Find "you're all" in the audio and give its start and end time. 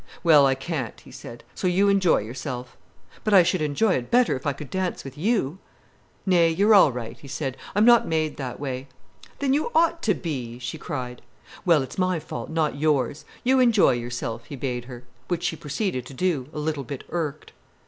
6.49-6.91